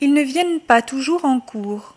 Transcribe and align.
Ils 0.00 0.12
ne 0.12 0.22
viennent 0.22 0.60
pas 0.60 0.82
toujours 0.82 1.24
en 1.24 1.40
cours. 1.40 1.94